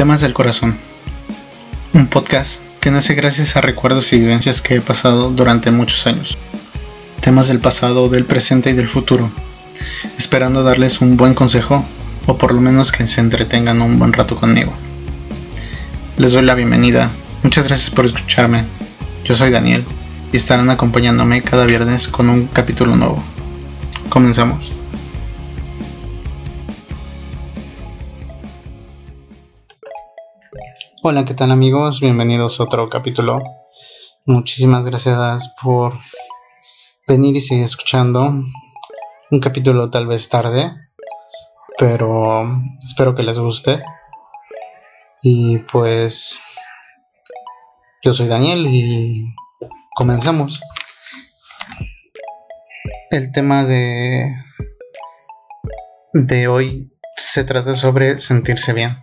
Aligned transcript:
Temas 0.00 0.22
del 0.22 0.32
Corazón. 0.32 0.78
Un 1.92 2.06
podcast 2.06 2.62
que 2.80 2.90
nace 2.90 3.12
gracias 3.12 3.54
a 3.54 3.60
recuerdos 3.60 4.14
y 4.14 4.18
vivencias 4.18 4.62
que 4.62 4.76
he 4.76 4.80
pasado 4.80 5.28
durante 5.28 5.70
muchos 5.72 6.06
años. 6.06 6.38
Temas 7.20 7.48
del 7.48 7.58
pasado, 7.58 8.08
del 8.08 8.24
presente 8.24 8.70
y 8.70 8.72
del 8.72 8.88
futuro. 8.88 9.30
Esperando 10.16 10.62
darles 10.62 11.02
un 11.02 11.18
buen 11.18 11.34
consejo 11.34 11.84
o 12.24 12.38
por 12.38 12.54
lo 12.54 12.62
menos 12.62 12.92
que 12.92 13.06
se 13.06 13.20
entretengan 13.20 13.82
un 13.82 13.98
buen 13.98 14.14
rato 14.14 14.36
conmigo. 14.36 14.72
Les 16.16 16.32
doy 16.32 16.44
la 16.46 16.54
bienvenida. 16.54 17.10
Muchas 17.42 17.68
gracias 17.68 17.90
por 17.90 18.06
escucharme. 18.06 18.64
Yo 19.26 19.34
soy 19.34 19.50
Daniel 19.50 19.84
y 20.32 20.36
estarán 20.38 20.70
acompañándome 20.70 21.42
cada 21.42 21.66
viernes 21.66 22.08
con 22.08 22.30
un 22.30 22.46
capítulo 22.46 22.96
nuevo. 22.96 23.22
Comenzamos. 24.08 24.79
Hola, 31.02 31.24
¿qué 31.24 31.32
tal 31.32 31.50
amigos? 31.50 32.02
Bienvenidos 32.02 32.60
a 32.60 32.64
otro 32.64 32.90
capítulo. 32.90 33.42
Muchísimas 34.26 34.84
gracias 34.84 35.56
por 35.62 35.94
venir 37.08 37.34
y 37.34 37.40
seguir 37.40 37.64
escuchando. 37.64 38.20
Un 39.30 39.40
capítulo 39.40 39.88
tal 39.88 40.06
vez 40.06 40.28
tarde, 40.28 40.74
pero 41.78 42.44
espero 42.84 43.14
que 43.14 43.22
les 43.22 43.38
guste. 43.38 43.82
Y 45.22 45.56
pues 45.60 46.38
yo 48.02 48.12
soy 48.12 48.26
Daniel 48.26 48.66
y 48.66 49.34
comenzamos. 49.94 50.60
El 53.10 53.32
tema 53.32 53.64
de 53.64 54.36
de 56.12 56.48
hoy 56.48 56.92
se 57.16 57.44
trata 57.44 57.72
sobre 57.72 58.18
sentirse 58.18 58.74
bien. 58.74 59.02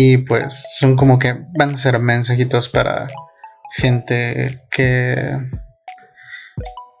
Y 0.00 0.18
pues 0.18 0.76
son 0.78 0.94
como 0.94 1.18
que 1.18 1.36
van 1.58 1.70
a 1.70 1.76
ser 1.76 1.98
mensajitos 1.98 2.68
para 2.68 3.08
gente 3.72 4.64
que 4.70 5.36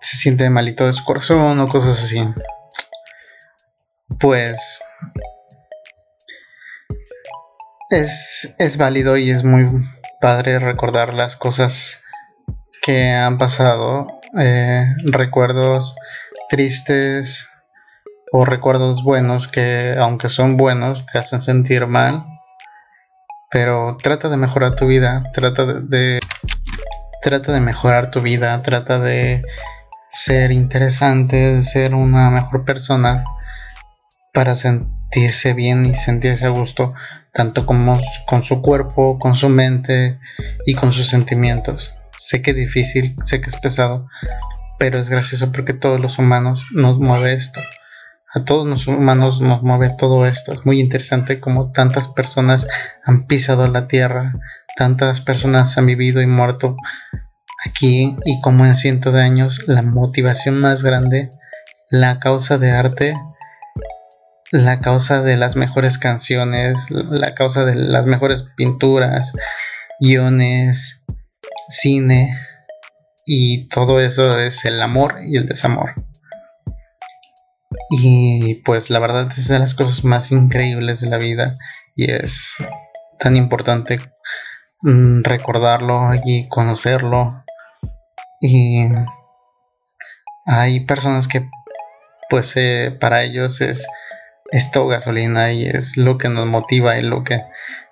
se 0.00 0.16
siente 0.16 0.50
malito 0.50 0.84
de 0.84 0.92
su 0.92 1.04
corazón 1.04 1.60
o 1.60 1.68
cosas 1.68 2.02
así. 2.02 2.28
Pues 4.18 4.80
es, 7.90 8.56
es 8.58 8.78
válido 8.78 9.16
y 9.16 9.30
es 9.30 9.44
muy 9.44 9.68
padre 10.20 10.58
recordar 10.58 11.14
las 11.14 11.36
cosas 11.36 12.02
que 12.82 13.12
han 13.12 13.38
pasado, 13.38 14.08
eh, 14.40 14.86
recuerdos 15.04 15.94
tristes 16.48 17.48
o 18.32 18.44
recuerdos 18.44 19.04
buenos 19.04 19.46
que 19.46 19.94
aunque 19.96 20.28
son 20.28 20.56
buenos 20.56 21.06
te 21.06 21.18
hacen 21.18 21.40
sentir 21.40 21.86
mal 21.86 22.37
pero 23.50 23.96
trata 24.02 24.28
de 24.28 24.36
mejorar 24.36 24.74
tu 24.74 24.86
vida, 24.86 25.24
trata 25.32 25.64
de, 25.66 26.20
trata 27.22 27.52
de 27.52 27.60
mejorar 27.60 28.10
tu 28.10 28.20
vida, 28.20 28.60
trata 28.62 28.98
de 28.98 29.42
ser 30.08 30.52
interesante, 30.52 31.54
de 31.54 31.62
ser 31.62 31.94
una 31.94 32.30
mejor 32.30 32.64
persona 32.64 33.24
para 34.34 34.54
sentirse 34.54 35.54
bien 35.54 35.86
y 35.86 35.94
sentirse 35.94 36.46
a 36.46 36.50
gusto, 36.50 36.92
tanto 37.32 37.64
como 37.64 37.98
con 38.26 38.42
su 38.42 38.60
cuerpo, 38.60 39.18
con 39.18 39.34
su 39.34 39.48
mente 39.48 40.18
y 40.66 40.74
con 40.74 40.92
sus 40.92 41.08
sentimientos. 41.08 41.94
Sé 42.14 42.42
que 42.42 42.50
es 42.50 42.56
difícil, 42.56 43.16
sé 43.24 43.40
que 43.40 43.48
es 43.48 43.56
pesado, 43.56 44.08
pero 44.78 44.98
es 44.98 45.08
gracioso 45.08 45.52
porque 45.52 45.72
todos 45.72 46.00
los 46.00 46.18
humanos 46.18 46.66
nos 46.72 46.98
mueve 46.98 47.34
esto 47.34 47.60
a 48.34 48.44
todos 48.44 48.66
los 48.66 48.86
humanos 48.86 49.40
nos 49.40 49.62
mueve 49.62 49.90
todo 49.96 50.26
esto. 50.26 50.52
Es 50.52 50.66
muy 50.66 50.80
interesante 50.80 51.40
como 51.40 51.72
tantas 51.72 52.08
personas 52.08 52.66
han 53.04 53.26
pisado 53.26 53.68
la 53.68 53.88
tierra, 53.88 54.34
tantas 54.76 55.20
personas 55.20 55.76
han 55.78 55.86
vivido 55.86 56.20
y 56.20 56.26
muerto 56.26 56.76
aquí 57.64 58.16
y 58.24 58.40
como 58.40 58.66
en 58.66 58.76
cientos 58.76 59.14
de 59.14 59.22
años 59.22 59.64
la 59.66 59.82
motivación 59.82 60.60
más 60.60 60.82
grande, 60.82 61.30
la 61.90 62.20
causa 62.20 62.58
de 62.58 62.70
arte, 62.72 63.14
la 64.50 64.78
causa 64.80 65.22
de 65.22 65.36
las 65.36 65.56
mejores 65.56 65.98
canciones, 65.98 66.90
la 66.90 67.34
causa 67.34 67.64
de 67.64 67.74
las 67.74 68.06
mejores 68.06 68.44
pinturas, 68.56 69.32
guiones, 70.00 71.04
cine 71.68 72.38
y 73.26 73.68
todo 73.68 74.00
eso 74.00 74.38
es 74.38 74.64
el 74.64 74.80
amor 74.80 75.18
y 75.22 75.36
el 75.36 75.46
desamor. 75.46 75.94
Y 77.90 78.56
pues 78.56 78.90
la 78.90 78.98
verdad 78.98 79.28
es 79.28 79.48
de 79.48 79.58
las 79.58 79.74
cosas 79.74 80.04
más 80.04 80.30
increíbles 80.30 81.00
de 81.00 81.08
la 81.08 81.16
vida 81.16 81.54
y 81.94 82.10
es 82.10 82.56
tan 83.18 83.36
importante 83.36 83.98
mm, 84.82 85.22
recordarlo 85.22 86.10
y 86.24 86.48
conocerlo. 86.48 87.44
Y 88.40 88.86
hay 90.46 90.80
personas 90.80 91.28
que 91.28 91.48
pues 92.28 92.56
eh, 92.56 92.96
para 92.98 93.22
ellos 93.22 93.60
es 93.60 93.86
esto 94.50 94.86
gasolina 94.86 95.52
y 95.52 95.66
es 95.66 95.96
lo 95.96 96.18
que 96.18 96.28
nos 96.28 96.46
motiva 96.46 96.98
y 96.98 97.02
lo 97.02 97.24
que 97.24 97.42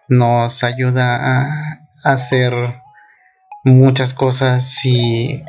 nos 0.09 0.65
ayuda 0.65 1.41
a, 1.43 1.81
hacer 2.05 2.53
muchas 3.65 4.15
cosas 4.15 4.85
y 4.85 5.43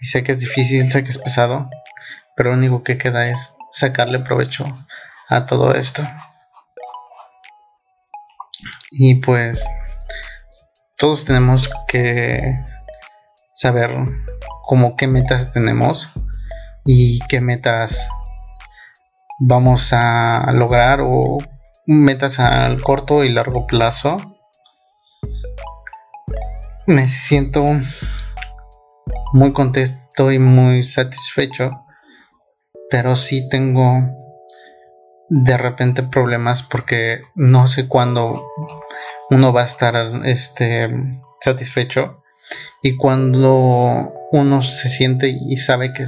sé 0.00 0.24
que 0.24 0.32
es 0.32 0.40
difícil, 0.40 0.90
sé 0.90 1.04
que 1.04 1.10
es 1.10 1.18
pesado, 1.18 1.68
pero 2.36 2.50
lo 2.50 2.56
único 2.56 2.82
que 2.82 2.98
queda 2.98 3.28
es 3.28 3.54
sacarle 3.70 4.20
provecho 4.20 4.64
a 5.28 5.46
todo 5.46 5.74
esto. 5.74 6.02
Y 8.90 9.16
pues 9.16 9.66
todos 10.96 11.24
tenemos 11.24 11.70
que 11.88 12.64
saber 13.50 13.90
cómo 14.66 14.96
qué 14.96 15.06
metas 15.06 15.52
tenemos 15.52 16.10
y 16.84 17.20
qué 17.28 17.40
metas 17.40 18.08
vamos 19.38 19.92
a 19.92 20.52
lograr 20.52 21.00
o 21.04 21.38
metas 21.86 22.38
al 22.38 22.82
corto 22.82 23.24
y 23.24 23.30
largo 23.30 23.66
plazo. 23.66 24.16
Me 26.86 27.08
siento 27.08 27.64
muy 29.32 29.52
contento 29.52 30.30
y 30.30 30.38
muy 30.38 30.82
satisfecho 30.82 31.70
pero 32.92 33.16
sí 33.16 33.48
tengo 33.48 34.06
de 35.30 35.56
repente 35.56 36.02
problemas 36.02 36.62
porque 36.62 37.22
no 37.34 37.66
sé 37.66 37.88
cuándo 37.88 38.46
uno 39.30 39.50
va 39.50 39.62
a 39.62 39.64
estar 39.64 39.96
este 40.26 40.90
satisfecho 41.40 42.12
y 42.82 42.98
cuando 42.98 44.12
uno 44.30 44.62
se 44.62 44.90
siente 44.90 45.30
y 45.30 45.56
sabe 45.56 45.94
que, 45.94 46.04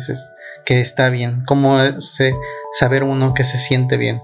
que 0.66 0.82
está 0.82 1.08
bien, 1.08 1.44
cómo 1.46 1.78
se, 2.02 2.36
saber 2.78 3.02
uno 3.02 3.32
que 3.32 3.44
se 3.44 3.56
siente 3.56 3.96
bien. 3.96 4.20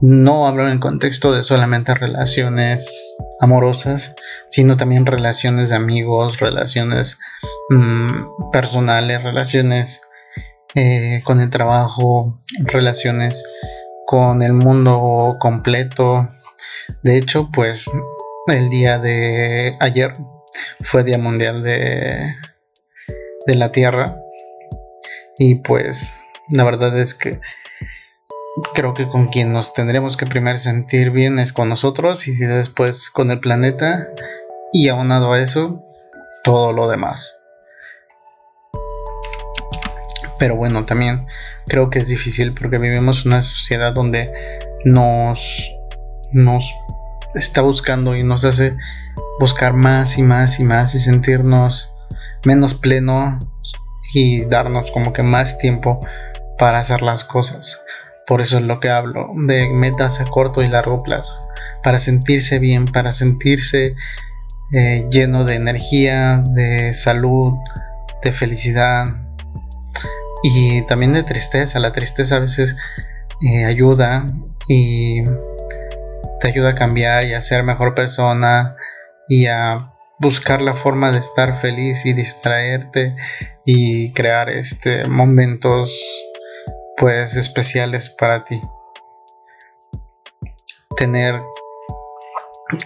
No 0.00 0.46
hablo 0.46 0.62
en 0.62 0.72
el 0.72 0.80
contexto 0.80 1.34
de 1.34 1.42
solamente 1.42 1.94
relaciones 1.94 3.18
amorosas, 3.40 4.14
sino 4.48 4.78
también 4.78 5.04
relaciones 5.04 5.68
de 5.68 5.76
amigos, 5.76 6.40
relaciones 6.40 7.18
mm, 7.68 8.50
personales, 8.52 9.22
relaciones 9.22 10.00
eh, 10.74 11.20
con 11.24 11.40
el 11.40 11.50
trabajo, 11.50 12.40
relaciones 12.64 13.44
con 14.06 14.42
el 14.42 14.52
mundo 14.52 15.36
completo. 15.38 16.28
De 17.02 17.16
hecho, 17.16 17.50
pues 17.52 17.90
el 18.46 18.70
día 18.70 18.98
de 18.98 19.76
ayer 19.80 20.14
fue 20.80 21.04
Día 21.04 21.18
Mundial 21.18 21.62
de, 21.62 22.34
de 23.46 23.54
la 23.54 23.72
Tierra. 23.72 24.18
Y 25.38 25.56
pues 25.56 26.12
la 26.50 26.64
verdad 26.64 26.98
es 26.98 27.14
que 27.14 27.40
creo 28.74 28.94
que 28.94 29.08
con 29.08 29.28
quien 29.28 29.52
nos 29.52 29.72
tendremos 29.72 30.16
que 30.16 30.26
primero 30.26 30.58
sentir 30.58 31.10
bien 31.10 31.38
es 31.38 31.52
con 31.52 31.68
nosotros 31.68 32.28
y 32.28 32.34
después 32.36 33.10
con 33.10 33.30
el 33.30 33.40
planeta. 33.40 34.08
Y 34.72 34.88
aunado 34.88 35.32
a 35.32 35.40
eso, 35.40 35.84
todo 36.44 36.72
lo 36.72 36.88
demás. 36.88 37.41
Pero 40.42 40.56
bueno, 40.56 40.84
también 40.84 41.28
creo 41.68 41.88
que 41.88 42.00
es 42.00 42.08
difícil 42.08 42.52
porque 42.52 42.78
vivimos 42.78 43.24
una 43.24 43.40
sociedad 43.40 43.92
donde 43.92 44.28
nos, 44.84 45.70
nos 46.32 46.74
está 47.36 47.60
buscando 47.60 48.16
y 48.16 48.24
nos 48.24 48.42
hace 48.42 48.76
buscar 49.38 49.72
más 49.74 50.18
y 50.18 50.22
más 50.24 50.58
y 50.58 50.64
más 50.64 50.96
y 50.96 50.98
sentirnos 50.98 51.94
menos 52.44 52.74
pleno 52.74 53.38
y 54.14 54.44
darnos 54.46 54.90
como 54.90 55.12
que 55.12 55.22
más 55.22 55.58
tiempo 55.58 56.00
para 56.58 56.80
hacer 56.80 57.02
las 57.02 57.22
cosas. 57.22 57.78
Por 58.26 58.40
eso 58.40 58.58
es 58.58 58.64
lo 58.64 58.80
que 58.80 58.90
hablo 58.90 59.30
de 59.46 59.68
metas 59.68 60.20
a 60.20 60.24
corto 60.24 60.64
y 60.64 60.66
largo 60.66 61.04
plazo. 61.04 61.38
Para 61.84 61.98
sentirse 61.98 62.58
bien, 62.58 62.86
para 62.86 63.12
sentirse 63.12 63.94
eh, 64.72 65.06
lleno 65.08 65.44
de 65.44 65.54
energía, 65.54 66.42
de 66.44 66.94
salud, 66.94 67.58
de 68.24 68.32
felicidad, 68.32 69.21
y 70.42 70.82
también 70.82 71.12
de 71.12 71.22
tristeza. 71.22 71.78
La 71.78 71.92
tristeza 71.92 72.36
a 72.36 72.40
veces 72.40 72.76
eh, 73.40 73.64
ayuda 73.64 74.26
y 74.68 75.24
te 76.40 76.48
ayuda 76.48 76.70
a 76.70 76.74
cambiar 76.74 77.24
y 77.24 77.34
a 77.34 77.40
ser 77.40 77.62
mejor 77.62 77.94
persona 77.94 78.76
y 79.28 79.46
a 79.46 79.92
buscar 80.18 80.60
la 80.60 80.74
forma 80.74 81.10
de 81.10 81.18
estar 81.18 81.54
feliz 81.54 82.06
y 82.06 82.12
distraerte 82.12 83.16
y 83.64 84.12
crear 84.12 84.50
este 84.50 85.04
momentos 85.06 85.98
pues 86.96 87.34
especiales 87.34 88.10
para 88.10 88.44
ti 88.44 88.60
tener 90.96 91.42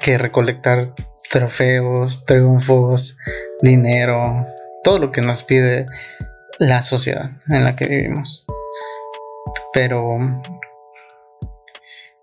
que 0.02 0.18
recolectar 0.18 0.94
trofeos, 1.30 2.24
triunfos, 2.24 3.18
dinero, 3.60 4.46
todo 4.82 4.98
lo 4.98 5.12
que 5.12 5.20
nos 5.20 5.42
pide 5.42 5.86
la 6.58 6.82
sociedad 6.82 7.30
en 7.48 7.64
la 7.64 7.76
que 7.76 7.86
vivimos. 7.86 8.46
Pero 9.72 10.18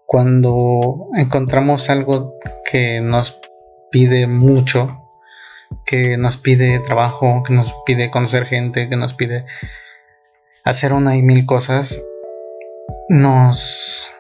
cuando 0.06 1.08
encontramos 1.16 1.90
algo 1.90 2.36
que 2.70 3.02
nos 3.02 3.40
pide 3.92 4.28
mucho, 4.28 5.00
que 5.86 6.18
nos 6.18 6.38
pide 6.38 6.80
trabajo, 6.80 7.44
que 7.44 7.54
nos 7.54 7.74
pide 7.86 8.12
conocer 8.12 8.46
gente, 8.46 8.90
que 8.90 8.96
nos 8.96 9.14
pide 9.14 9.46
hacer 10.66 10.94
una 10.94 11.16
y 11.16 11.22
mil 11.22 11.46
cosas, 11.46 12.02
nos, 13.10 14.12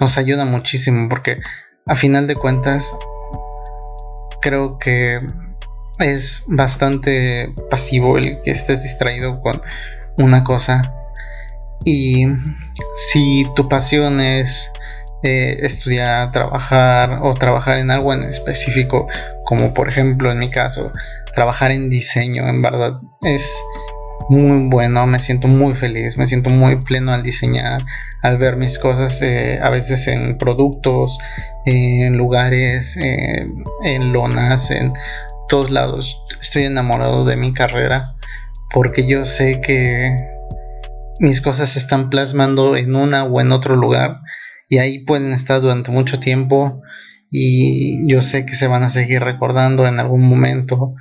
nos 0.00 0.18
ayuda 0.18 0.44
muchísimo 0.44 1.08
porque 1.08 1.38
a 1.86 1.94
final 1.94 2.26
de 2.26 2.36
cuentas 2.36 2.96
creo 4.40 4.78
que 4.78 5.20
es 5.98 6.44
bastante 6.46 7.54
pasivo 7.70 8.18
el 8.18 8.40
que 8.42 8.50
estés 8.50 8.82
distraído 8.82 9.40
con 9.40 9.62
una 10.18 10.44
cosa. 10.44 10.92
Y 11.84 12.26
si 12.96 13.46
tu 13.54 13.68
pasión 13.68 14.20
es 14.20 14.72
eh, 15.22 15.58
estudiar, 15.62 16.30
trabajar 16.30 17.20
o 17.22 17.34
trabajar 17.34 17.78
en 17.78 17.90
algo 17.90 18.12
en 18.12 18.22
específico, 18.22 19.06
como 19.44 19.74
por 19.74 19.88
ejemplo 19.88 20.30
en 20.30 20.38
mi 20.38 20.50
caso, 20.50 20.92
trabajar 21.34 21.70
en 21.70 21.88
diseño, 21.88 22.48
en 22.48 22.62
verdad 22.62 23.00
es 23.22 23.62
muy 24.28 24.68
bueno, 24.68 25.06
me 25.06 25.20
siento 25.20 25.48
muy 25.48 25.74
feliz, 25.74 26.18
me 26.18 26.26
siento 26.26 26.50
muy 26.50 26.76
pleno 26.76 27.12
al 27.12 27.22
diseñar, 27.22 27.84
al 28.22 28.38
ver 28.38 28.56
mis 28.56 28.78
cosas 28.78 29.22
eh, 29.22 29.60
a 29.62 29.70
veces 29.70 30.08
en 30.08 30.36
productos, 30.38 31.18
en 31.64 32.16
lugares, 32.16 32.96
eh, 32.96 33.48
en 33.84 34.12
lonas, 34.12 34.70
en 34.70 34.92
todos 35.48 35.70
lados. 35.70 36.20
Estoy 36.40 36.64
enamorado 36.64 37.24
de 37.24 37.36
mi 37.36 37.52
carrera 37.52 38.06
porque 38.72 39.06
yo 39.06 39.24
sé 39.24 39.60
que 39.60 40.16
mis 41.18 41.40
cosas 41.40 41.70
se 41.70 41.78
están 41.78 42.10
plasmando 42.10 42.76
en 42.76 42.94
una 42.94 43.24
o 43.24 43.40
en 43.40 43.52
otro 43.52 43.76
lugar 43.76 44.18
y 44.68 44.78
ahí 44.78 45.04
pueden 45.04 45.32
estar 45.32 45.60
durante 45.60 45.90
mucho 45.90 46.18
tiempo 46.18 46.82
y 47.30 48.06
yo 48.10 48.22
sé 48.22 48.44
que 48.46 48.54
se 48.54 48.66
van 48.66 48.82
a 48.82 48.88
seguir 48.88 49.22
recordando 49.22 49.86
en 49.86 49.98
algún 49.98 50.28
momento 50.28 50.94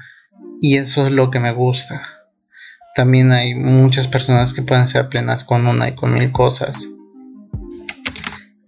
y 0.61 0.77
eso 0.77 1.07
es 1.07 1.13
lo 1.13 1.29
que 1.29 1.39
me 1.39 1.51
gusta. 1.51 2.01
También 2.95 3.31
hay 3.31 3.55
muchas 3.55 4.07
personas 4.07 4.53
que 4.53 4.61
pueden 4.61 4.87
ser 4.87 5.09
plenas 5.09 5.43
con 5.43 5.67
una 5.67 5.89
y 5.89 5.95
con 5.95 6.13
mil 6.13 6.31
cosas. 6.31 6.87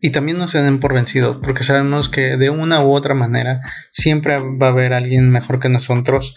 Y 0.01 0.11
también 0.11 0.37
no 0.37 0.47
se 0.47 0.61
den 0.61 0.79
por 0.79 0.93
vencidos, 0.93 1.39
porque 1.41 1.63
sabemos 1.63 2.09
que 2.09 2.37
de 2.37 2.49
una 2.49 2.81
u 2.81 2.91
otra 2.91 3.15
manera 3.15 3.61
siempre 3.89 4.37
va 4.37 4.67
a 4.67 4.69
haber 4.69 4.93
alguien 4.93 5.31
mejor 5.31 5.59
que 5.59 5.69
nosotros 5.69 6.35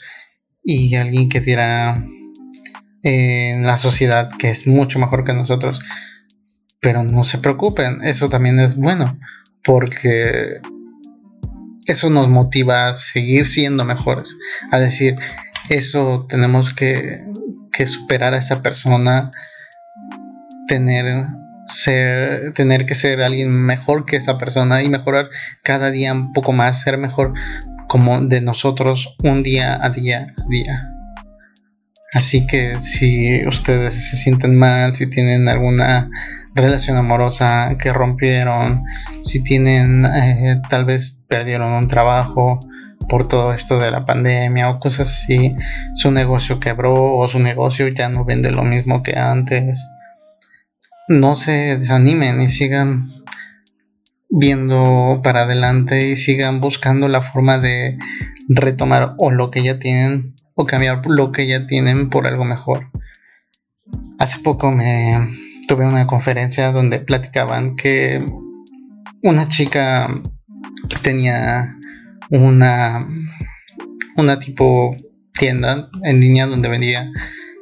y 0.62 0.94
alguien 0.94 1.28
que 1.28 1.40
dirá 1.40 2.02
en 3.02 3.64
la 3.64 3.76
sociedad 3.76 4.30
que 4.38 4.50
es 4.50 4.66
mucho 4.66 4.98
mejor 4.98 5.24
que 5.24 5.34
nosotros. 5.34 5.80
Pero 6.80 7.04
no 7.04 7.22
se 7.22 7.38
preocupen, 7.38 8.02
eso 8.02 8.30
también 8.30 8.58
es 8.58 8.76
bueno, 8.76 9.18
porque 9.62 10.60
eso 11.86 12.08
nos 12.08 12.28
motiva 12.28 12.88
a 12.88 12.92
seguir 12.94 13.46
siendo 13.46 13.84
mejores, 13.84 14.36
a 14.70 14.80
decir, 14.80 15.16
eso 15.68 16.26
tenemos 16.28 16.72
que, 16.72 17.24
que 17.72 17.86
superar 17.86 18.32
a 18.32 18.38
esa 18.38 18.62
persona, 18.62 19.30
tener, 20.68 21.26
ser, 21.70 22.52
tener 22.52 22.86
que 22.86 22.94
ser 22.94 23.22
alguien 23.22 23.50
mejor 23.50 24.04
que 24.04 24.16
esa 24.16 24.38
persona 24.38 24.82
y 24.82 24.88
mejorar 24.88 25.28
cada 25.62 25.90
día 25.90 26.12
un 26.12 26.32
poco 26.32 26.52
más, 26.52 26.80
ser 26.80 26.98
mejor 26.98 27.34
como 27.88 28.20
de 28.20 28.40
nosotros 28.40 29.16
un 29.22 29.42
día 29.42 29.84
a 29.84 29.90
día 29.90 30.26
a 30.36 30.48
día. 30.48 30.90
Así 32.12 32.46
que 32.46 32.78
si 32.80 33.46
ustedes 33.46 33.94
se 33.94 34.16
sienten 34.16 34.56
mal, 34.56 34.94
si 34.94 35.08
tienen 35.08 35.48
alguna 35.48 36.10
relación 36.54 36.96
amorosa 36.96 37.76
que 37.78 37.92
rompieron, 37.92 38.82
si 39.24 39.42
tienen 39.42 40.04
eh, 40.04 40.60
tal 40.68 40.84
vez 40.84 41.22
perdieron 41.28 41.72
un 41.72 41.86
trabajo, 41.86 42.58
por 43.08 43.26
todo 43.26 43.52
esto 43.52 43.78
de 43.78 43.90
la 43.90 44.04
pandemia 44.04 44.70
o 44.70 44.78
cosas 44.78 45.08
así, 45.08 45.56
su 45.94 46.10
negocio 46.10 46.60
quebró 46.60 47.16
o 47.16 47.28
su 47.28 47.40
negocio 47.40 47.88
ya 47.88 48.08
no 48.08 48.24
vende 48.24 48.50
lo 48.50 48.62
mismo 48.62 49.02
que 49.02 49.18
antes. 49.18 49.84
No 51.10 51.34
se 51.34 51.76
desanimen 51.76 52.40
y 52.40 52.46
sigan 52.46 53.08
viendo 54.28 55.20
para 55.24 55.42
adelante 55.42 56.08
y 56.08 56.14
sigan 56.14 56.60
buscando 56.60 57.08
la 57.08 57.20
forma 57.20 57.58
de 57.58 57.98
retomar 58.48 59.16
o 59.18 59.32
lo 59.32 59.50
que 59.50 59.64
ya 59.64 59.80
tienen 59.80 60.36
o 60.54 60.66
cambiar 60.66 61.04
lo 61.06 61.32
que 61.32 61.48
ya 61.48 61.66
tienen 61.66 62.10
por 62.10 62.28
algo 62.28 62.44
mejor. 62.44 62.92
Hace 64.20 64.38
poco 64.38 64.70
me 64.70 65.18
tuve 65.66 65.84
una 65.84 66.06
conferencia 66.06 66.70
donde 66.70 67.00
platicaban 67.00 67.74
que 67.74 68.24
una 69.20 69.48
chica 69.48 70.22
tenía 71.02 71.76
una, 72.30 73.04
una 74.16 74.38
tipo 74.38 74.94
tienda 75.34 75.90
en 76.04 76.20
línea 76.20 76.46
donde 76.46 76.68
vendía 76.68 77.10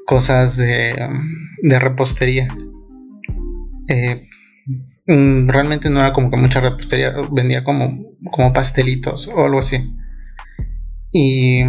cosas 0.05 0.59
de, 0.59 0.95
de 1.63 1.79
repostería. 1.79 2.49
Eh, 3.89 4.29
mm, 5.07 5.49
realmente 5.49 5.91
no 5.91 6.01
era 6.01 6.13
como 6.13 6.31
que 6.31 6.37
mucha 6.37 6.61
repostería, 6.61 7.15
vendía 7.33 7.65
como, 7.65 8.17
como 8.31 8.53
pastelitos 8.53 9.29
o 9.29 9.45
algo 9.45 9.59
así. 9.59 9.91
Y 11.13 11.63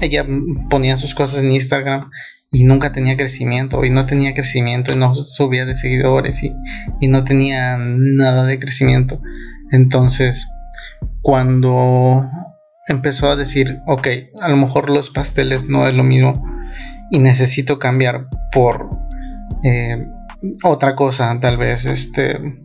ella 0.00 0.26
ponía 0.70 0.96
sus 0.96 1.14
cosas 1.14 1.42
en 1.42 1.52
Instagram 1.52 2.10
y 2.50 2.64
nunca 2.64 2.92
tenía 2.92 3.16
crecimiento 3.16 3.84
y 3.84 3.90
no 3.90 4.06
tenía 4.06 4.32
crecimiento 4.32 4.94
y 4.94 4.96
no 4.96 5.14
subía 5.14 5.66
de 5.66 5.74
seguidores 5.74 6.42
y, 6.42 6.54
y 7.00 7.08
no 7.08 7.24
tenía 7.24 7.76
nada 7.78 8.46
de 8.46 8.58
crecimiento. 8.58 9.20
Entonces 9.70 10.48
cuando 11.20 12.30
empezó 12.88 13.28
a 13.28 13.36
decir, 13.36 13.80
ok, 13.86 14.08
a 14.40 14.48
lo 14.48 14.56
mejor 14.56 14.88
los 14.90 15.10
pasteles 15.10 15.68
no 15.68 15.86
es 15.86 15.94
lo 15.94 16.04
mismo 16.04 16.32
y 17.10 17.18
necesito 17.18 17.78
cambiar 17.78 18.28
por 18.52 18.88
eh, 19.64 20.06
otra 20.62 20.94
cosa, 20.94 21.38
tal 21.40 21.56
vez, 21.56 21.84
este, 21.84 22.60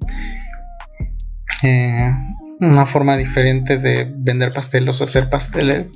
eh, 1.63 2.11
una 2.59 2.85
forma 2.85 3.17
diferente 3.17 3.77
de 3.77 4.11
vender 4.15 4.53
pasteles 4.53 4.99
o 5.01 5.03
hacer 5.03 5.29
pasteles. 5.29 5.91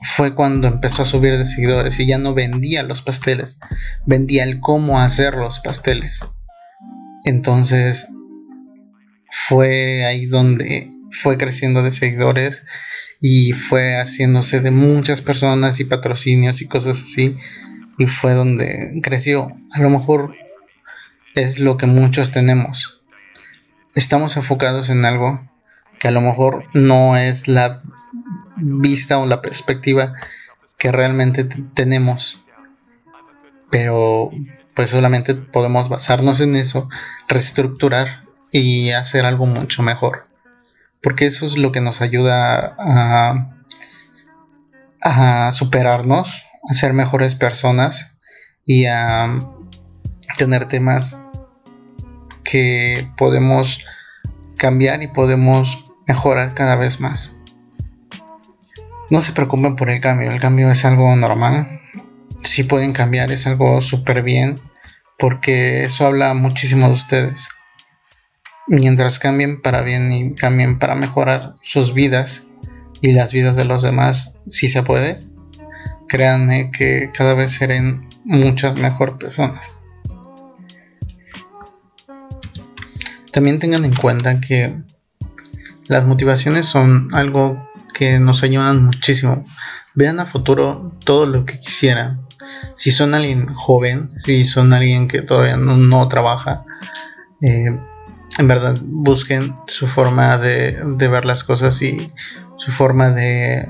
Fue 0.00 0.34
cuando 0.34 0.68
empezó 0.68 1.02
a 1.02 1.06
subir 1.06 1.36
de 1.36 1.44
seguidores 1.44 1.98
y 1.98 2.06
ya 2.06 2.18
no 2.18 2.32
vendía 2.34 2.82
los 2.82 3.02
pasteles, 3.02 3.58
vendía 4.06 4.44
el 4.44 4.60
cómo 4.60 5.00
hacer 5.00 5.34
los 5.34 5.60
pasteles. 5.60 6.20
Entonces 7.24 8.08
fue 9.30 10.04
ahí 10.06 10.26
donde 10.26 10.88
fue 11.10 11.36
creciendo 11.36 11.82
de 11.82 11.90
seguidores 11.90 12.64
y 13.20 13.52
fue 13.52 13.96
haciéndose 13.96 14.60
de 14.60 14.70
muchas 14.70 15.20
personas 15.20 15.80
y 15.80 15.84
patrocinios 15.84 16.62
y 16.62 16.66
cosas 16.66 17.02
así 17.02 17.36
y 17.98 18.06
fue 18.06 18.32
donde 18.32 19.00
creció. 19.02 19.50
A 19.74 19.80
lo 19.80 19.90
mejor 19.90 20.34
es 21.34 21.58
lo 21.58 21.76
que 21.76 21.86
muchos 21.86 22.30
tenemos. 22.30 23.02
Estamos 23.94 24.36
enfocados 24.36 24.88
en 24.90 25.04
algo 25.04 25.40
que 25.98 26.08
a 26.08 26.12
lo 26.12 26.20
mejor 26.20 26.64
no 26.74 27.16
es 27.16 27.48
la 27.48 27.82
vista 28.56 29.18
o 29.18 29.26
la 29.26 29.42
perspectiva 29.42 30.14
que 30.78 30.92
realmente 30.92 31.44
tenemos. 31.44 32.42
Pero 33.70 34.30
pues 34.74 34.90
solamente 34.90 35.34
podemos 35.34 35.88
basarnos 35.88 36.40
en 36.40 36.54
eso, 36.54 36.88
reestructurar 37.28 38.24
y 38.52 38.92
hacer 38.92 39.26
algo 39.26 39.44
mucho 39.44 39.82
mejor. 39.82 40.28
Porque 41.02 41.26
eso 41.26 41.46
es 41.46 41.58
lo 41.58 41.72
que 41.72 41.80
nos 41.80 42.00
ayuda 42.00 42.76
a, 42.78 43.56
a 45.00 45.52
superarnos, 45.52 46.47
a 46.68 46.74
ser 46.74 46.92
mejores 46.92 47.34
personas 47.34 48.12
y 48.64 48.84
a 48.86 49.48
tener 50.36 50.66
temas 50.66 51.18
que 52.44 53.10
podemos 53.16 53.84
cambiar 54.56 55.02
y 55.02 55.08
podemos 55.08 55.86
mejorar 56.06 56.54
cada 56.54 56.76
vez 56.76 57.00
más. 57.00 57.36
No 59.10 59.20
se 59.20 59.32
preocupen 59.32 59.76
por 59.76 59.90
el 59.90 60.00
cambio, 60.00 60.30
el 60.30 60.40
cambio 60.40 60.70
es 60.70 60.84
algo 60.84 61.14
normal. 61.16 61.80
Si 62.42 62.64
pueden 62.64 62.92
cambiar 62.92 63.32
es 63.32 63.46
algo 63.46 63.80
súper 63.80 64.22
bien 64.22 64.60
porque 65.18 65.84
eso 65.84 66.06
habla 66.06 66.34
muchísimo 66.34 66.86
de 66.86 66.92
ustedes. 66.92 67.48
Mientras 68.66 69.18
cambien 69.18 69.62
para 69.62 69.80
bien 69.82 70.12
y 70.12 70.34
cambien 70.34 70.78
para 70.78 70.94
mejorar 70.94 71.54
sus 71.62 71.94
vidas 71.94 72.44
y 73.00 73.12
las 73.12 73.32
vidas 73.32 73.56
de 73.56 73.64
los 73.64 73.82
demás, 73.82 74.38
si 74.46 74.68
se 74.68 74.82
puede, 74.82 75.27
créanme 76.08 76.70
que 76.70 77.10
cada 77.12 77.34
vez 77.34 77.52
serán 77.52 78.08
muchas 78.24 78.74
mejor 78.74 79.18
personas. 79.18 79.72
También 83.32 83.58
tengan 83.58 83.84
en 83.84 83.94
cuenta 83.94 84.40
que 84.40 84.74
las 85.86 86.04
motivaciones 86.06 86.66
son 86.66 87.14
algo 87.14 87.68
que 87.94 88.18
nos 88.18 88.42
ayudan 88.42 88.84
muchísimo. 88.84 89.46
Vean 89.94 90.20
a 90.20 90.26
futuro 90.26 90.92
todo 91.04 91.26
lo 91.26 91.44
que 91.44 91.58
quisieran. 91.58 92.26
Si 92.74 92.90
son 92.90 93.14
alguien 93.14 93.46
joven, 93.54 94.10
si 94.24 94.44
son 94.44 94.72
alguien 94.72 95.08
que 95.08 95.22
todavía 95.22 95.56
no, 95.56 96.08
trabaja, 96.08 96.64
eh, 97.42 97.76
en 98.38 98.48
verdad 98.48 98.78
busquen 98.82 99.56
su 99.66 99.86
forma 99.86 100.38
de, 100.38 100.78
ver 100.96 101.24
las 101.24 101.44
cosas 101.44 101.80
y 101.82 102.12
su 102.56 102.70
forma 102.70 103.10
de, 103.10 103.68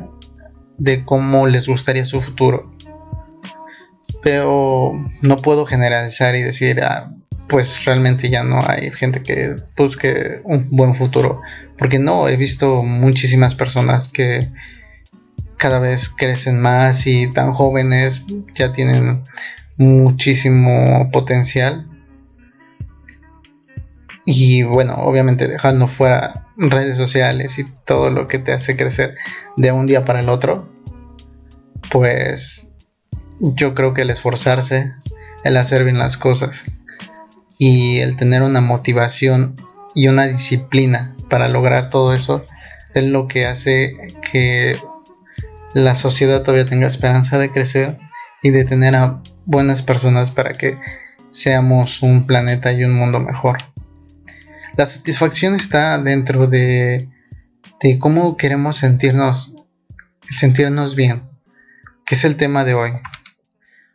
de 0.79 1.05
cómo 1.05 1.47
les 1.47 1.69
gustaría 1.69 2.05
su 2.05 2.21
futuro. 2.21 2.73
Pero 4.23 4.93
no 5.23 5.37
puedo 5.37 5.67
generalizar 5.67 6.35
y 6.35 6.43
decir, 6.43 6.83
ah, 6.83 7.13
pues 7.49 7.85
realmente 7.85 8.31
ya 8.31 8.43
no 8.43 8.63
hay 8.67 8.91
gente 8.91 9.23
que 9.23 9.57
busque 9.77 10.41
un 10.45 10.69
buen 10.71 10.95
futuro. 10.95 11.41
Porque 11.77 11.99
no, 11.99 12.29
he 12.29 12.37
visto 12.37 12.83
muchísimas 12.83 13.55
personas 13.55 14.09
que 14.09 14.51
cada 15.57 15.79
vez 15.79 16.09
crecen 16.09 16.61
más 16.61 17.07
y 17.07 17.33
tan 17.33 17.53
jóvenes 17.53 18.25
ya 18.55 18.73
tienen 18.73 19.25
muchísimo 19.77 21.11
potencial. 21.13 21.87
Y 24.31 24.63
bueno, 24.63 24.97
obviamente 24.99 25.49
dejando 25.49 25.87
fuera 25.87 26.49
redes 26.59 26.97
sociales 26.97 27.59
y 27.59 27.65
todo 27.87 28.11
lo 28.11 28.29
que 28.29 28.39
te 28.39 28.53
hace 28.53 28.77
crecer 28.77 29.15
de 29.57 29.73
un 29.73 29.87
día 29.87 30.05
para 30.05 30.21
el 30.21 30.29
otro, 30.29 30.69
pues 31.91 32.69
yo 33.41 33.73
creo 33.73 33.95
que 33.95 34.03
el 34.03 34.11
esforzarse, 34.11 34.93
el 35.45 35.57
hacer 35.57 35.83
bien 35.85 35.97
las 35.97 36.19
cosas, 36.19 36.65
y 37.57 38.01
el 38.01 38.17
tener 38.17 38.43
una 38.43 38.61
motivación 38.61 39.57
y 39.95 40.09
una 40.09 40.27
disciplina 40.27 41.17
para 41.31 41.49
lograr 41.49 41.89
todo 41.89 42.15
eso 42.15 42.45
es 42.95 43.05
lo 43.05 43.29
que 43.29 43.47
hace 43.47 43.97
que 44.31 44.79
la 45.73 45.95
sociedad 45.95 46.43
todavía 46.43 46.67
tenga 46.67 46.87
esperanza 46.87 47.39
de 47.39 47.51
crecer 47.51 47.99
y 48.43 48.51
de 48.51 48.67
tener 48.67 48.95
a 48.95 49.23
buenas 49.47 49.83
personas 49.83 50.31
para 50.31 50.53
que 50.53 50.79
seamos 51.31 52.03
un 52.03 52.27
planeta 52.27 52.75
y 52.75 52.85
un 52.85 52.93
mundo 52.93 53.21
mejor. 53.21 53.57
La 54.79 54.87
satisfacción 54.87 55.55
está 55.55 55.99
dentro 55.99 56.47
de, 56.47 57.11
cómo 57.99 58.39
queremos 58.39 58.79
sentirnos, 58.79 59.57
sentirnos 60.31 60.97
bien, 60.97 61.29
que 62.07 62.15
es 62.15 62.25
el 62.25 62.37
tema 62.37 62.65
de 62.65 62.73
hoy. 62.73 62.93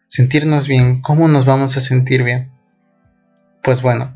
Sentirnos 0.06 0.68
bien, 0.68 1.02
cómo 1.02 1.28
nos 1.28 1.46
vamos 1.46 1.76
a 1.78 1.80
sentir 1.80 2.24
bien 2.24 2.54
pues 3.64 3.82
bueno, 3.82 4.14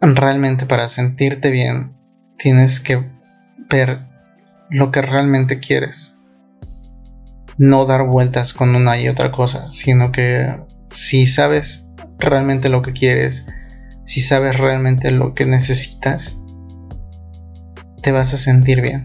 realmente 0.00 0.64
para 0.64 0.88
sentirte 0.88 1.50
bien 1.50 1.92
tienes 2.38 2.78
que 2.78 3.04
ver 3.68 4.06
lo 4.70 4.92
que 4.92 5.02
realmente 5.02 5.58
quieres. 5.58 6.16
No 7.58 7.84
dar 7.84 8.04
vueltas 8.04 8.52
con 8.52 8.76
una 8.76 8.98
y 8.98 9.08
otra 9.08 9.32
cosa, 9.32 9.68
sino 9.68 10.12
que 10.12 10.56
si 10.86 11.26
sabes 11.26 11.88
realmente 12.18 12.68
lo 12.68 12.80
que 12.80 12.92
quieres, 12.92 13.44
si 14.06 14.20
sabes 14.20 14.56
realmente 14.58 15.10
lo 15.10 15.34
que 15.34 15.44
necesitas, 15.44 16.38
te 18.02 18.12
vas 18.12 18.32
a 18.32 18.36
sentir 18.38 18.80
bien. 18.80 19.02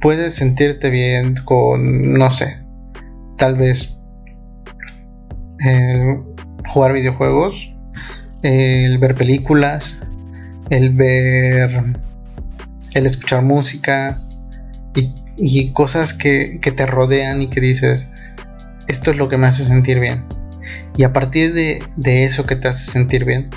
Puedes 0.00 0.34
sentirte 0.34 0.90
bien 0.90 1.36
con, 1.44 2.12
no 2.12 2.30
sé, 2.30 2.58
tal 3.38 3.56
vez 3.56 3.98
eh, 5.64 6.20
jugar 6.66 6.92
videojuegos 6.92 7.74
el 8.42 8.98
ver 8.98 9.14
películas, 9.14 9.98
el 10.70 10.90
ver, 10.90 11.84
el 12.94 13.06
escuchar 13.06 13.42
música 13.42 14.20
y, 15.36 15.70
cosas 15.72 16.14
que, 16.14 16.58
te 16.60 16.86
rodean 16.86 17.42
y 17.42 17.46
que 17.46 17.60
dices, 17.60 18.08
esto 18.88 19.10
es 19.12 19.16
lo 19.16 19.28
que 19.28 19.36
me 19.36 19.46
hace 19.46 19.64
sentir 19.64 20.00
bien. 20.00 20.24
Y 20.96 21.04
a 21.04 21.12
partir 21.12 21.54
de, 21.54 21.82
de 21.96 22.24
eso 22.24 22.44
que 22.44 22.56
te 22.56 22.68
hace 22.68 22.90
sentir 22.90 23.24
bien, 23.24 23.48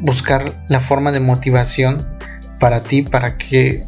buscar 0.00 0.64
la 0.68 0.80
forma 0.80 1.12
de 1.12 1.20
motivación 1.20 1.98
para 2.58 2.80
ti, 2.82 3.02
para 3.02 3.38
que 3.38 3.84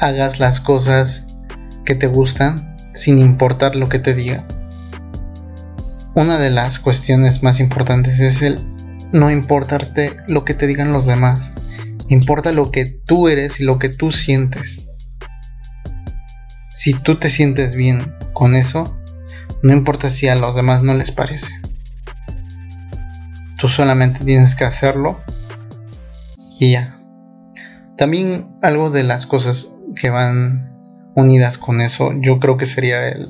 hagas 0.00 0.40
las 0.40 0.60
cosas 0.60 1.26
que 1.84 1.94
te 1.94 2.06
gustan 2.06 2.76
sin 2.94 3.18
importar 3.18 3.76
lo 3.76 3.88
que 3.88 3.98
te 3.98 4.14
diga. 4.14 4.46
Una 6.14 6.38
de 6.38 6.50
las 6.50 6.78
cuestiones 6.78 7.42
más 7.42 7.60
importantes 7.60 8.20
es 8.20 8.42
el 8.42 8.58
no 9.12 9.30
importarte 9.30 10.16
lo 10.28 10.44
que 10.44 10.54
te 10.54 10.66
digan 10.66 10.92
los 10.92 11.06
demás. 11.06 11.52
Importa 12.08 12.52
lo 12.52 12.70
que 12.70 12.84
tú 12.84 13.28
eres 13.28 13.60
y 13.60 13.64
lo 13.64 13.78
que 13.78 13.88
tú 13.88 14.10
sientes. 14.10 14.86
Si 16.70 16.94
tú 16.94 17.16
te 17.16 17.30
sientes 17.30 17.74
bien 17.74 18.14
con 18.32 18.54
eso, 18.54 18.98
no 19.62 19.72
importa 19.72 20.10
si 20.10 20.28
a 20.28 20.34
los 20.34 20.56
demás 20.56 20.82
no 20.82 20.94
les 20.94 21.12
parece. 21.12 21.61
Tú 23.62 23.68
solamente 23.68 24.24
tienes 24.24 24.56
que 24.56 24.64
hacerlo 24.64 25.20
y 26.58 26.72
ya. 26.72 26.98
También 27.96 28.48
algo 28.60 28.90
de 28.90 29.04
las 29.04 29.24
cosas 29.24 29.68
que 29.94 30.10
van 30.10 30.80
unidas 31.14 31.58
con 31.58 31.80
eso, 31.80 32.10
yo 32.20 32.40
creo 32.40 32.56
que 32.56 32.66
sería 32.66 33.06
el 33.06 33.28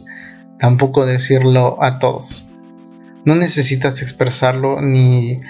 tampoco 0.59 1.05
decirlo 1.05 1.77
a 1.83 1.99
todos. 1.99 2.49
No 3.27 3.35
necesitas 3.35 4.01
expresarlo 4.01 4.81
ni 4.81 5.43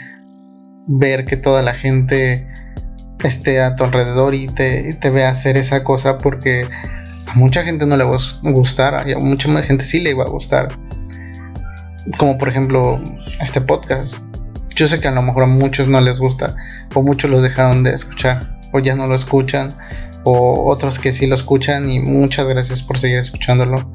ver 0.88 1.26
que 1.26 1.36
toda 1.36 1.62
la 1.62 1.74
gente 1.74 2.48
esté 3.22 3.62
a 3.62 3.76
tu 3.76 3.84
alrededor 3.84 4.34
y 4.34 4.48
te, 4.48 4.94
te 4.94 5.10
vea 5.10 5.30
hacer 5.30 5.56
esa 5.56 5.84
cosa 5.84 6.18
porque 6.18 6.66
a 7.28 7.34
mucha 7.34 7.62
gente 7.62 7.86
no 7.86 7.96
le 7.96 8.02
va 8.02 8.16
a 8.16 8.50
gustar, 8.50 8.96
a 8.96 9.18
mucha 9.20 9.62
gente 9.62 9.84
sí 9.84 10.00
le 10.00 10.14
va 10.14 10.24
a 10.24 10.28
gustar. 10.30 10.66
Como 12.18 12.36
por 12.36 12.48
ejemplo 12.48 13.00
este 13.40 13.60
podcast. 13.60 14.31
Yo 14.74 14.88
sé 14.88 15.00
que 15.00 15.08
a 15.08 15.12
lo 15.12 15.22
mejor 15.22 15.44
a 15.44 15.46
muchos 15.46 15.88
no 15.88 16.00
les 16.00 16.18
gusta, 16.18 16.56
o 16.94 17.02
muchos 17.02 17.30
los 17.30 17.42
dejaron 17.42 17.82
de 17.82 17.94
escuchar, 17.94 18.58
o 18.72 18.80
ya 18.80 18.94
no 18.94 19.06
lo 19.06 19.14
escuchan, 19.14 19.68
o 20.24 20.70
otros 20.70 20.98
que 20.98 21.12
sí 21.12 21.26
lo 21.26 21.34
escuchan 21.34 21.88
y 21.90 22.00
muchas 22.00 22.48
gracias 22.48 22.82
por 22.82 22.98
seguir 22.98 23.18
escuchándolo. 23.18 23.92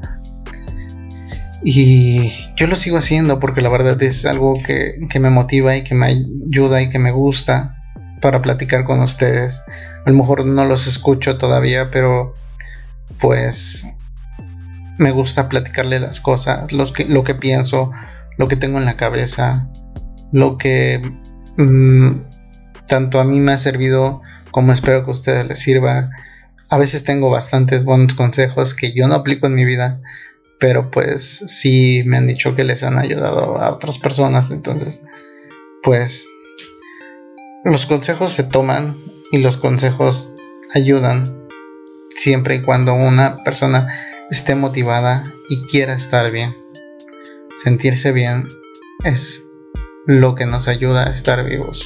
Y 1.64 2.32
yo 2.56 2.68
lo 2.68 2.76
sigo 2.76 2.98
haciendo 2.98 3.40
porque 3.40 3.62
la 3.62 3.70
verdad 3.70 4.02
es 4.04 4.26
algo 4.26 4.56
que, 4.64 4.96
me 5.20 5.30
motiva 5.30 5.76
y 5.76 5.84
que 5.84 5.96
me 5.96 6.06
ayuda 6.06 6.82
y 6.82 6.90
que 6.90 7.00
me 7.00 7.12
gusta 7.12 7.76
para 8.22 8.42
platicar 8.42 8.84
con 8.84 9.02
ustedes. 9.02 9.62
A 10.06 10.10
lo 10.10 10.16
mejor 10.16 10.46
no 10.46 10.66
los 10.66 10.88
escucho 10.88 11.38
todavía, 11.38 11.90
pero 11.92 12.36
pues 13.20 13.88
me 14.98 15.12
gusta 15.12 15.50
platicarle 15.50 16.00
las 16.00 16.20
cosas, 16.20 16.68
que, 16.94 17.06
lo 17.06 17.24
que 17.24 17.36
pienso, 17.36 17.92
lo 18.38 18.48
que 18.48 18.56
tengo 18.56 18.78
en 18.78 18.86
la 18.86 18.96
cabeza, 18.96 19.68
lo 20.32 20.58
que 20.58 21.02
mm, 21.58 22.10
tanto 22.88 23.20
a 23.20 23.24
mí 23.24 23.40
me 23.40 23.54
ha 23.54 23.58
servido 23.58 24.22
como 24.52 24.74
espero 24.74 25.04
que 25.04 25.12
a 25.12 25.14
ustedes 25.14 25.48
les 25.48 25.60
sirva. 25.60 26.10
A 26.70 26.78
veces 26.78 27.04
tengo 27.04 27.30
bastantes 27.30 27.86
buenos 27.86 28.16
consejos 28.16 28.74
que 28.74 28.92
yo 28.94 29.08
no 29.08 29.16
aplico 29.16 29.48
en 29.48 29.54
mi 29.54 29.66
vida, 29.66 30.02
pero 30.60 30.90
pues 30.92 31.22
sí 31.22 32.04
me 32.06 32.18
han 32.18 32.28
dicho 32.28 32.56
que 32.56 32.64
les 32.64 32.84
han 32.84 32.98
ayudado 32.98 33.58
a 33.60 33.72
otras 33.72 34.00
personas, 34.00 34.52
entonces 34.52 35.02
pues 35.84 36.26
los 37.64 37.86
consejos 37.86 38.32
se 38.34 38.44
toman 38.44 38.96
y 39.32 39.38
los 39.38 39.58
consejos 39.58 40.34
ayudan 40.74 41.24
siempre 42.16 42.56
y 42.56 42.62
cuando 42.62 42.94
una 42.94 43.36
persona 43.44 43.88
esté 44.32 44.56
motivada 44.56 45.24
y 45.50 45.62
quiera 45.68 45.94
estar 45.94 46.32
bien. 46.32 46.54
Sentirse 47.56 48.12
bien 48.12 48.48
es 49.04 49.47
lo 50.08 50.36
que 50.36 50.46
nos 50.46 50.70
ayuda 50.70 51.08
a 51.08 51.12
estar 51.12 51.44
vivos, 51.44 51.86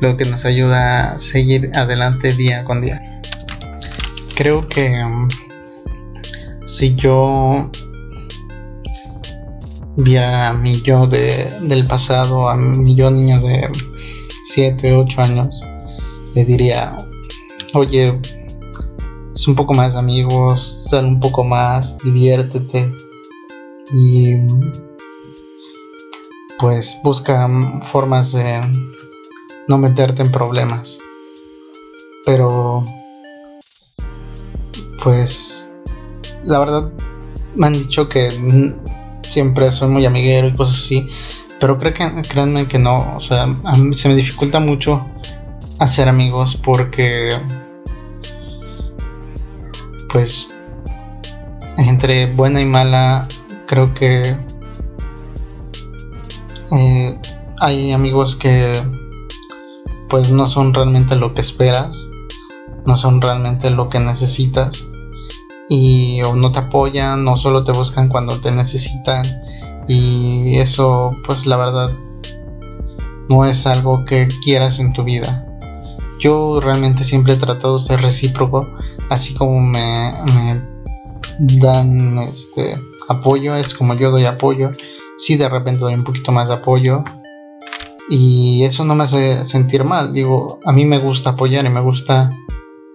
lo 0.00 0.16
que 0.16 0.26
nos 0.26 0.44
ayuda 0.44 1.12
a 1.12 1.18
seguir 1.18 1.70
adelante 1.74 2.34
día 2.34 2.62
con 2.64 2.82
día. 2.82 3.22
Creo 4.36 4.60
que 4.68 5.02
mm, 5.02 5.28
si 6.66 6.94
yo 6.94 7.70
viera 9.96 10.48
a 10.48 10.52
mi 10.52 10.82
yo 10.82 11.06
de, 11.06 11.50
del 11.62 11.86
pasado, 11.86 12.50
a 12.50 12.56
mi 12.56 12.94
yo 12.94 13.10
niño 13.10 13.40
de 13.40 13.68
7, 14.44 14.92
8 14.92 15.22
años, 15.22 15.64
le 16.34 16.44
diría, 16.44 16.94
oye, 17.72 18.20
es 19.34 19.48
un 19.48 19.54
poco 19.54 19.72
más 19.72 19.96
amigos, 19.96 20.82
sal 20.84 21.06
un 21.06 21.20
poco 21.20 21.42
más, 21.42 21.96
diviértete 22.04 22.92
y 23.94 24.36
pues 26.58 26.98
busca 27.02 27.48
formas 27.82 28.32
de 28.32 28.60
no 29.68 29.78
meterte 29.78 30.22
en 30.22 30.30
problemas. 30.30 30.98
Pero 32.24 32.84
pues 35.02 35.72
la 36.44 36.58
verdad 36.58 36.92
me 37.54 37.68
han 37.68 37.74
dicho 37.74 38.08
que 38.08 38.74
siempre 39.28 39.70
soy 39.70 39.88
muy 39.88 40.06
amiguero 40.06 40.48
y 40.48 40.56
cosas 40.56 40.76
así, 40.76 41.08
pero 41.60 41.78
creo 41.78 41.92
que 41.92 42.22
créanme 42.28 42.68
que 42.68 42.78
no, 42.78 43.16
o 43.16 43.20
sea, 43.20 43.46
se 43.92 44.08
me 44.08 44.14
dificulta 44.14 44.60
mucho 44.60 45.04
hacer 45.78 46.08
amigos 46.08 46.58
porque 46.62 47.40
pues 50.10 50.48
entre 51.76 52.32
buena 52.34 52.60
y 52.60 52.64
mala 52.64 53.22
creo 53.66 53.92
que 53.92 54.36
eh, 56.72 57.16
hay 57.60 57.92
amigos 57.92 58.36
que 58.36 58.82
pues 60.08 60.28
no 60.28 60.46
son 60.46 60.72
realmente 60.74 61.16
lo 61.16 61.34
que 61.34 61.40
esperas 61.40 62.08
no 62.86 62.96
son 62.96 63.20
realmente 63.20 63.70
lo 63.70 63.88
que 63.88 63.98
necesitas 63.98 64.86
y 65.68 66.22
o 66.22 66.36
no 66.36 66.52
te 66.52 66.60
apoyan 66.60 67.26
o 67.26 67.36
solo 67.36 67.64
te 67.64 67.72
buscan 67.72 68.08
cuando 68.08 68.40
te 68.40 68.52
necesitan 68.52 69.42
y 69.88 70.58
eso 70.58 71.10
pues 71.26 71.46
la 71.46 71.56
verdad 71.56 71.90
no 73.28 73.44
es 73.44 73.66
algo 73.66 74.04
que 74.04 74.28
quieras 74.44 74.78
en 74.78 74.92
tu 74.92 75.02
vida. 75.02 75.44
Yo 76.20 76.60
realmente 76.60 77.02
siempre 77.02 77.32
he 77.32 77.36
tratado 77.36 77.78
de 77.78 77.84
ser 77.84 78.00
recíproco 78.00 78.68
así 79.10 79.34
como 79.34 79.60
me, 79.60 80.12
me 80.32 80.62
dan 81.38 82.18
este 82.18 82.80
apoyo 83.08 83.54
es 83.56 83.74
como 83.74 83.94
yo 83.94 84.10
doy 84.10 84.24
apoyo 84.24 84.70
si 85.16 85.36
de 85.36 85.48
repente 85.48 85.80
doy 85.80 85.94
un 85.94 86.04
poquito 86.04 86.32
más 86.32 86.48
de 86.48 86.54
apoyo. 86.54 87.04
Y 88.08 88.62
eso 88.62 88.84
no 88.84 88.94
me 88.94 89.04
hace 89.04 89.44
sentir 89.44 89.84
mal. 89.84 90.12
Digo 90.12 90.60
a 90.64 90.72
mí 90.72 90.84
me 90.84 90.98
gusta 90.98 91.30
apoyar 91.30 91.64
y 91.64 91.70
me 91.70 91.80
gusta 91.80 92.36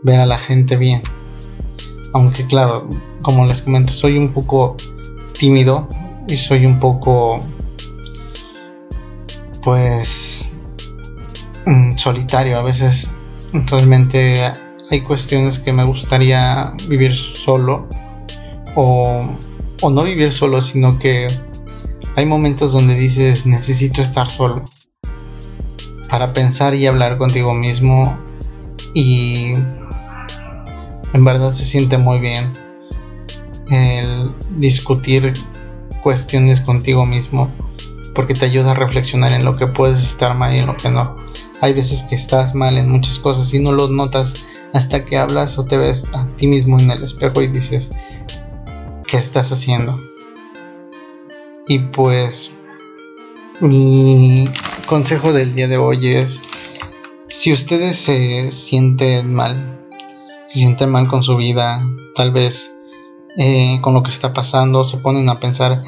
ver 0.03 0.19
a 0.19 0.25
la 0.25 0.37
gente 0.37 0.77
bien. 0.77 1.01
Aunque 2.13 2.45
claro, 2.45 2.87
como 3.21 3.45
les 3.45 3.61
comento, 3.61 3.91
soy 3.93 4.17
un 4.17 4.33
poco 4.33 4.77
tímido 5.37 5.87
y 6.27 6.37
soy 6.37 6.65
un 6.65 6.79
poco 6.79 7.39
pues 9.63 10.49
mm, 11.65 11.97
solitario. 11.97 12.57
A 12.57 12.63
veces. 12.63 13.11
Realmente 13.53 14.49
hay 14.89 15.01
cuestiones 15.01 15.59
que 15.59 15.73
me 15.73 15.83
gustaría 15.83 16.71
vivir 16.87 17.13
solo 17.13 17.85
o, 18.75 19.27
o 19.81 19.89
no 19.89 20.03
vivir 20.03 20.31
solo, 20.31 20.61
sino 20.61 20.97
que 20.97 21.37
hay 22.15 22.25
momentos 22.25 22.73
donde 22.73 22.95
dices 22.95 23.45
necesito 23.45 24.01
estar 24.01 24.29
solo 24.29 24.63
para 26.09 26.27
pensar 26.27 26.75
y 26.75 26.85
hablar 26.85 27.17
contigo 27.17 27.53
mismo 27.53 28.17
y 28.93 29.53
en 31.13 31.25
verdad 31.25 31.53
se 31.53 31.65
siente 31.65 31.97
muy 31.97 32.19
bien 32.19 32.51
el 33.69 34.33
discutir 34.57 35.33
cuestiones 36.03 36.59
contigo 36.59 37.05
mismo 37.05 37.49
porque 38.13 38.33
te 38.33 38.45
ayuda 38.45 38.71
a 38.71 38.75
reflexionar 38.75 39.31
en 39.31 39.45
lo 39.45 39.53
que 39.53 39.67
puedes 39.67 40.01
estar 40.01 40.35
mal 40.35 40.53
y 40.53 40.59
en 40.59 40.67
lo 40.67 40.75
que 40.75 40.89
no. 40.89 41.15
Hay 41.61 41.73
veces 41.73 42.03
que 42.03 42.15
estás 42.15 42.55
mal 42.55 42.77
en 42.77 42.89
muchas 42.89 43.19
cosas 43.19 43.53
y 43.53 43.59
no 43.59 43.71
lo 43.71 43.87
notas 43.87 44.33
hasta 44.73 45.05
que 45.05 45.17
hablas 45.17 45.57
o 45.57 45.65
te 45.65 45.77
ves 45.77 46.09
a 46.13 46.27
ti 46.35 46.47
mismo 46.47 46.79
en 46.79 46.91
el 46.91 47.03
espejo 47.03 47.41
y 47.41 47.47
dices, 47.47 47.89
¿qué 49.07 49.17
estás 49.17 49.51
haciendo? 49.51 50.10
Y 51.67 51.79
pues 51.79 52.53
mi 53.59 54.49
consejo 54.87 55.33
del 55.33 55.55
día 55.55 55.67
de 55.67 55.77
hoy 55.77 56.07
es, 56.07 56.41
si 57.27 57.53
ustedes 57.53 57.95
se 57.95 58.51
sienten 58.51 59.33
mal 59.33 59.81
se 60.51 60.59
sienten 60.59 60.89
mal 60.89 61.07
con 61.07 61.23
su 61.23 61.37
vida, 61.37 61.81
tal 62.13 62.31
vez 62.31 62.75
eh, 63.37 63.79
con 63.79 63.93
lo 63.93 64.03
que 64.03 64.09
está 64.09 64.33
pasando, 64.33 64.83
se 64.83 64.97
ponen 64.97 65.29
a 65.29 65.39
pensar 65.39 65.81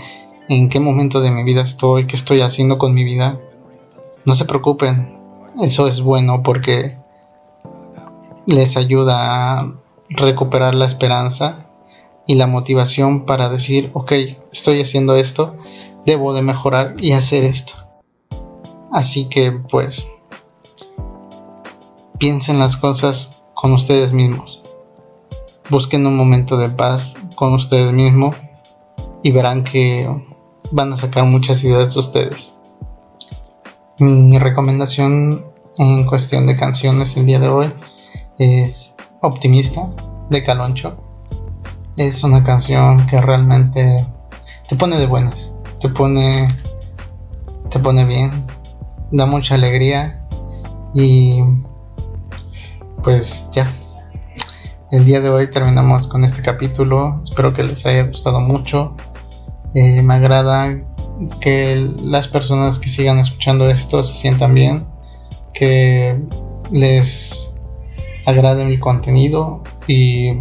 en 0.47 0.69
qué 0.69 0.79
momento 0.79 1.19
de 1.19 1.31
mi 1.31 1.43
vida 1.43 1.61
estoy, 1.61 2.07
qué 2.07 2.15
estoy 2.15 2.39
haciendo 2.39 2.77
con 2.77 2.93
mi 2.93 3.03
vida, 3.03 3.41
no 4.23 4.35
se 4.35 4.45
preocupen, 4.45 5.19
eso 5.61 5.85
es 5.85 5.99
bueno 5.99 6.43
porque 6.43 6.97
les 8.45 8.77
ayuda 8.77 9.59
a 9.59 9.73
recuperar 10.07 10.75
la 10.75 10.85
esperanza 10.85 11.67
y 12.27 12.35
la 12.35 12.47
motivación 12.47 13.25
para 13.25 13.49
decir, 13.49 13.91
ok, 13.93 14.11
estoy 14.51 14.81
haciendo 14.81 15.15
esto, 15.15 15.55
debo 16.05 16.33
de 16.33 16.41
mejorar 16.41 16.95
y 16.99 17.11
hacer 17.13 17.43
esto. 17.43 17.73
Así 18.91 19.25
que 19.25 19.51
pues 19.51 20.07
piensen 22.19 22.59
las 22.59 22.77
cosas 22.77 23.43
con 23.53 23.73
ustedes 23.73 24.13
mismos. 24.13 24.61
Busquen 25.69 26.05
un 26.05 26.15
momento 26.15 26.57
de 26.57 26.69
paz 26.69 27.15
con 27.35 27.53
ustedes 27.53 27.91
mismos 27.91 28.35
y 29.23 29.31
verán 29.31 29.63
que 29.63 30.09
van 30.71 30.93
a 30.93 30.97
sacar 30.97 31.25
muchas 31.25 31.63
ideas 31.63 31.93
de 31.93 31.99
ustedes. 31.99 32.57
Mi 33.99 34.37
recomendación 34.37 35.45
en 35.77 36.05
cuestión 36.05 36.45
de 36.45 36.55
canciones 36.55 37.17
el 37.17 37.25
día 37.25 37.39
de 37.39 37.47
hoy 37.47 37.73
es 38.37 38.95
Optimista 39.21 39.89
de 40.29 40.43
Caloncho. 40.43 41.12
Es 41.97 42.23
una 42.23 42.43
canción 42.43 43.05
que 43.05 43.21
realmente 43.21 44.05
te 44.67 44.75
pone 44.75 44.97
de 44.97 45.05
buenas, 45.05 45.53
te 45.79 45.89
pone 45.89 46.47
te 47.69 47.79
pone 47.79 48.05
bien, 48.05 48.31
da 49.11 49.25
mucha 49.25 49.55
alegría 49.55 50.23
y 50.93 51.43
pues 53.03 53.49
ya. 53.51 53.67
El 54.91 55.05
día 55.05 55.21
de 55.21 55.29
hoy 55.29 55.49
terminamos 55.49 56.07
con 56.07 56.23
este 56.23 56.41
capítulo. 56.41 57.19
Espero 57.23 57.53
que 57.53 57.63
les 57.63 57.85
haya 57.85 58.03
gustado 58.03 58.39
mucho. 58.39 58.95
Eh, 59.73 60.03
me 60.03 60.13
agrada 60.13 60.79
que 61.41 61.89
las 62.03 62.27
personas 62.27 62.77
que 62.77 62.89
sigan 62.89 63.17
escuchando 63.17 63.69
esto 63.69 64.03
se 64.03 64.13
sientan 64.13 64.53
bien. 64.53 64.85
Que 65.53 66.19
les 66.71 67.55
agrade 68.27 68.65
mi 68.65 68.77
contenido. 68.77 69.63
Y 69.87 70.31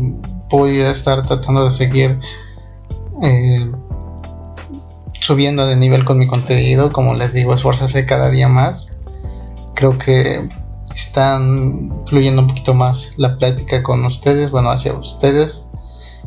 voy 0.52 0.82
a 0.82 0.90
estar 0.90 1.22
tratando 1.22 1.64
de 1.64 1.70
seguir 1.70 2.20
eh, 3.22 3.72
subiendo 5.18 5.66
de 5.66 5.76
nivel 5.76 6.04
con 6.04 6.18
mi 6.18 6.26
contenido. 6.26 6.92
Como 6.92 7.14
les 7.14 7.32
digo, 7.32 7.54
esforzarse 7.54 8.04
cada 8.04 8.30
día 8.30 8.48
más. 8.48 8.92
Creo 9.74 9.96
que 9.98 10.48
están 10.94 12.02
fluyendo 12.06 12.42
un 12.42 12.48
poquito 12.48 12.74
más 12.74 13.14
la 13.16 13.38
plática 13.38 13.82
con 13.82 14.04
ustedes, 14.04 14.50
bueno, 14.50 14.70
hacia 14.70 14.92
ustedes. 14.92 15.64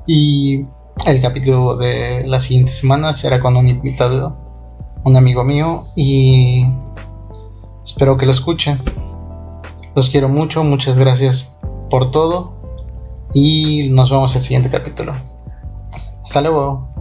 Y 0.08 0.66
el 1.06 1.22
capítulo 1.22 1.78
de 1.78 2.24
la 2.26 2.40
siguiente 2.40 2.72
semana 2.72 3.14
será 3.14 3.40
con 3.40 3.56
un 3.56 3.68
invitado, 3.68 4.36
un 5.04 5.18
amigo 5.18 5.44
mío, 5.44 5.84
y 5.96 6.66
espero 7.84 8.18
que 8.18 8.26
lo 8.26 8.32
escuchen. 8.32 8.80
Los 9.96 10.10
quiero 10.10 10.30
mucho, 10.30 10.64
muchas 10.64 10.98
gracias 10.98 11.56
por 11.90 12.12
todo 12.12 12.55
y 13.36 13.89
nos 13.89 14.10
vemos 14.10 14.32
en 14.32 14.38
el 14.38 14.43
siguiente 14.43 14.69
capítulo. 14.69 15.13
Hasta 16.24 16.41
luego. 16.41 16.94